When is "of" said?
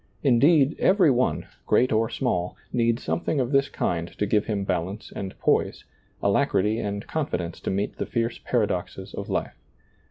3.39-3.51, 9.13-9.29